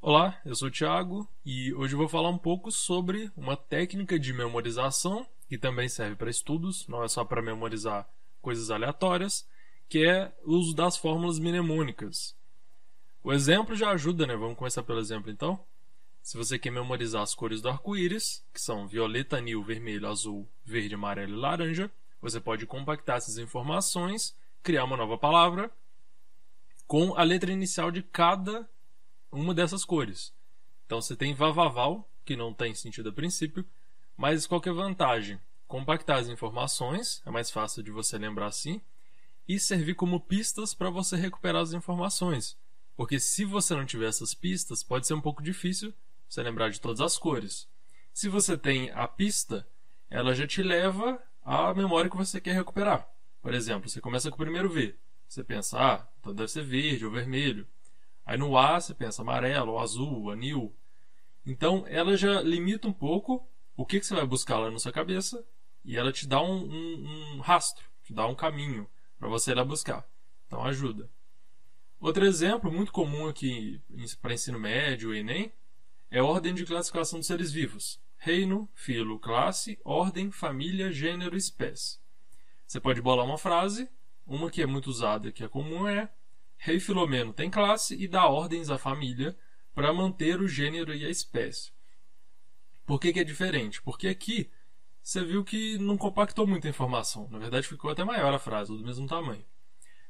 [0.00, 4.16] Olá, eu sou o Thiago e hoje eu vou falar um pouco sobre uma técnica
[4.16, 8.08] de memorização que também serve para estudos, não é só para memorizar
[8.40, 9.44] coisas aleatórias,
[9.88, 12.36] que é o uso das fórmulas mnemônicas.
[13.24, 14.36] O exemplo já ajuda, né?
[14.36, 15.58] Vamos começar pelo exemplo então.
[16.22, 20.94] Se você quer memorizar as cores do arco-íris, que são violeta, anil, vermelho, azul, verde,
[20.94, 21.90] amarelo e laranja,
[22.22, 25.68] você pode compactar essas informações, criar uma nova palavra
[26.86, 28.68] com a letra inicial de cada
[29.30, 30.32] uma dessas cores.
[30.86, 33.64] Então você tem Vavaval, que não tem sentido a princípio,
[34.16, 35.40] mas qual que é a vantagem?
[35.66, 38.80] Compactar as informações, é mais fácil de você lembrar assim,
[39.46, 42.56] e servir como pistas para você recuperar as informações.
[42.96, 45.94] Porque se você não tiver essas pistas, pode ser um pouco difícil
[46.28, 47.68] você lembrar de todas as cores.
[48.12, 49.66] Se você tem a pista,
[50.10, 53.08] ela já te leva à memória que você quer recuperar.
[53.40, 54.94] Por exemplo, você começa com o primeiro V.
[55.28, 57.66] Você pensa, ah, então deve ser verde ou vermelho.
[58.28, 60.76] Aí no A você pensa amarelo, azul, anil.
[61.46, 64.92] Então ela já limita um pouco o que, que você vai buscar lá na sua
[64.92, 65.42] cabeça
[65.82, 68.86] e ela te dá um, um, um rastro, te dá um caminho
[69.18, 70.06] para você ir lá buscar.
[70.46, 71.10] Então ajuda.
[71.98, 73.80] Outro exemplo muito comum aqui
[74.20, 75.50] para ensino médio e Enem
[76.10, 81.98] é a ordem de classificação dos seres vivos: reino, filo, classe, ordem, família, gênero, espécie.
[82.66, 83.88] Você pode bolar uma frase,
[84.26, 86.10] uma que é muito usada, que é comum é
[86.58, 89.36] Rei Filomeno tem classe e dá ordens à família
[89.74, 91.70] para manter o gênero e a espécie.
[92.84, 93.80] Por que, que é diferente?
[93.80, 94.50] Porque aqui
[95.02, 97.28] você viu que não compactou muita informação.
[97.30, 99.44] Na verdade, ficou até maior a frase, do mesmo tamanho.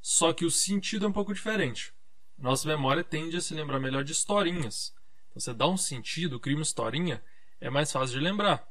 [0.00, 1.92] Só que o sentido é um pouco diferente.
[2.38, 4.94] Nossa memória tende a se lembrar melhor de historinhas.
[5.30, 7.22] Então, você dá um sentido, cria uma historinha,
[7.60, 8.70] é mais fácil de lembrar.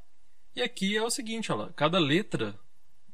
[0.55, 2.57] E aqui é o seguinte, olha, cada letra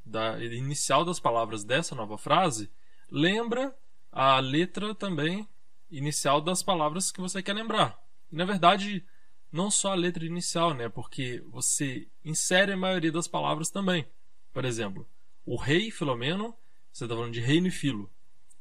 [0.06, 2.70] da inicial das palavras dessa nova frase
[3.10, 3.76] lembra
[4.12, 5.48] a letra também
[5.90, 8.00] inicial das palavras que você quer lembrar.
[8.32, 9.04] E, na verdade,
[9.52, 10.90] não só a letra inicial, né?
[10.90, 14.08] Porque você insere a maioria das palavras também.
[14.54, 15.08] Por exemplo,
[15.46, 16.56] o rei Filomeno,
[16.92, 18.12] você está falando de reino e filo.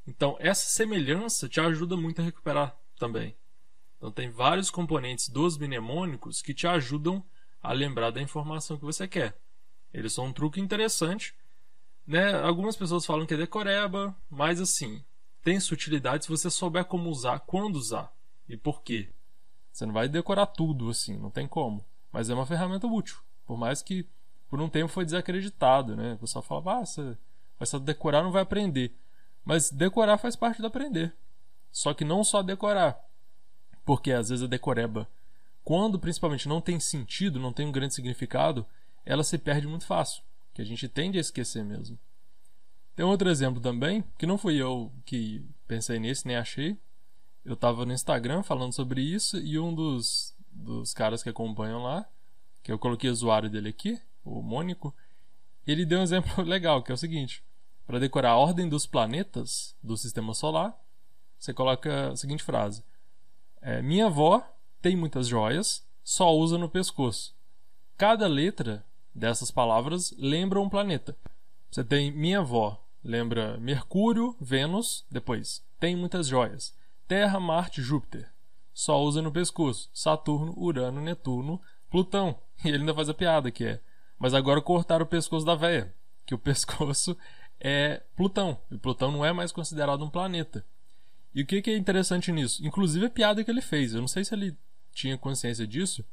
[0.07, 3.37] Então, essa semelhança te ajuda muito a recuperar também.
[3.97, 7.23] Então, tem vários componentes dos mnemônicos que te ajudam
[7.63, 9.37] a lembrar da informação que você quer.
[9.93, 11.35] Eles são um truque interessante.
[12.07, 12.33] Né?
[12.41, 15.05] Algumas pessoas falam que é decoreba, mas assim,
[15.49, 18.13] tem sua utilidade se você souber como usar, quando usar
[18.47, 19.09] e por quê.
[19.73, 21.83] Você não vai decorar tudo assim, não tem como.
[22.13, 23.17] Mas é uma ferramenta útil.
[23.47, 24.07] Por mais que
[24.51, 26.13] por um tempo foi desacreditado, né?
[26.13, 27.17] O pessoal falava, ah, você
[27.59, 28.93] vai só decorar não vai aprender.
[29.43, 31.17] Mas decorar faz parte do aprender.
[31.73, 33.03] Só que não só decorar.
[33.87, 35.09] Porque às vezes a decoreba,
[35.65, 38.67] quando principalmente não tem sentido, não tem um grande significado,
[39.03, 40.23] ela se perde muito fácil.
[40.53, 41.99] Que a gente tende a esquecer mesmo.
[42.99, 46.77] Tem outro exemplo também, que não fui eu que pensei nesse, nem achei.
[47.45, 52.05] Eu estava no Instagram falando sobre isso e um dos, dos caras que acompanham lá,
[52.61, 54.93] que eu coloquei o usuário dele aqui, o Mônico,
[55.65, 57.41] ele deu um exemplo legal, que é o seguinte:
[57.87, 60.77] para decorar a ordem dos planetas do sistema solar,
[61.39, 62.83] você coloca a seguinte frase:
[63.63, 64.45] é, Minha avó
[64.83, 67.33] tem muitas joias, só usa no pescoço.
[67.97, 71.17] Cada letra dessas palavras lembra um planeta.
[71.71, 76.75] Você tem minha avó, Lembra Mercúrio, Vênus, depois tem muitas joias.
[77.07, 78.31] Terra, Marte, Júpiter.
[78.75, 79.89] Só usa no pescoço.
[79.93, 81.61] Saturno, Urano, Netuno,
[81.91, 82.39] Plutão.
[82.65, 83.81] E ele ainda faz a piada que é.
[84.19, 85.95] Mas agora cortaram o pescoço da véia.
[86.27, 87.17] Que o pescoço
[87.61, 88.59] é Plutão.
[88.69, 90.65] E Plutão não é mais considerado um planeta.
[91.33, 92.67] E o que, que é interessante nisso?
[92.67, 93.95] Inclusive a piada que ele fez.
[93.95, 94.57] Eu não sei se ele
[94.93, 96.05] tinha consciência disso.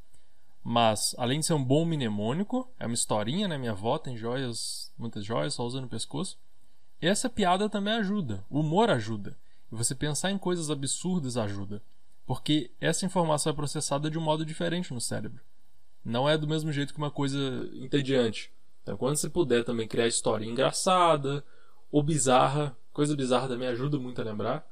[0.62, 3.58] Mas, além de ser um bom mnemônico, é uma historinha, né?
[3.58, 6.38] Minha avó tem joias, muitas joias, só usa no pescoço.
[7.00, 9.36] Essa piada também ajuda, o humor ajuda.
[9.70, 11.82] E você pensar em coisas absurdas ajuda.
[12.26, 15.40] Porque essa informação é processada de um modo diferente no cérebro.
[16.04, 17.38] Não é do mesmo jeito que uma coisa
[17.74, 18.50] entediante.
[18.82, 21.44] Então, quando você puder também criar história engraçada
[21.90, 24.66] ou bizarra, coisa bizarra também ajuda muito a lembrar.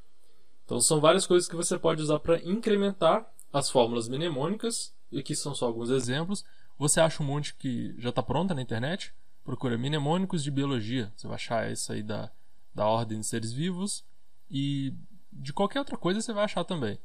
[0.65, 4.95] Então, são várias coisas que você pode usar para incrementar as fórmulas mnemônicas.
[5.13, 6.45] E aqui são só alguns exemplos.
[6.79, 9.13] Você acha um monte que já está pronta na internet
[9.45, 11.13] procura mnemônicos de biologia.
[11.15, 12.31] Você vai achar isso aí da,
[12.75, 14.05] da ordem de seres vivos
[14.51, 14.93] e
[15.31, 16.99] de qualquer outra coisa você vai achar também.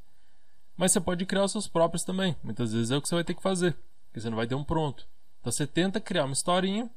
[0.77, 2.36] Mas você pode criar os seus próprios também.
[2.41, 3.75] Muitas vezes é o que você vai ter que fazer,
[4.07, 5.06] porque você não vai ter um pronto.
[5.41, 6.89] Então você tenta criar uma historinha,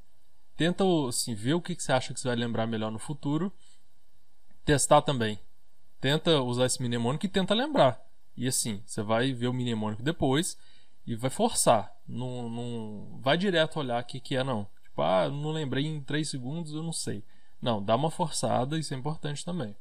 [0.56, 3.52] tenta assim, ver o que você acha que você vai lembrar melhor no futuro,
[4.64, 5.38] testar também.
[6.00, 8.00] Tenta usar esse mnemônico e tenta lembrar.
[8.36, 10.56] E assim, você vai ver o mnemônico depois
[11.06, 11.92] e vai forçar.
[12.06, 14.66] Não, não vai direto olhar o que, que é, não.
[15.30, 17.24] Não lembrei em 3 segundos, eu não sei.
[17.60, 19.76] Não, dá uma forçada, isso é importante também.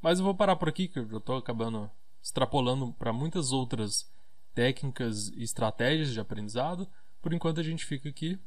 [0.00, 1.90] Mas eu vou parar por aqui, que eu estou acabando
[2.22, 4.10] extrapolando para muitas outras
[4.54, 6.88] técnicas e estratégias de aprendizado.
[7.20, 8.38] Por enquanto a gente fica aqui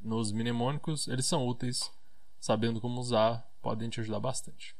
[0.00, 1.90] nos mnemônicos, eles são úteis,
[2.38, 4.74] sabendo como usar, podem te ajudar bastante.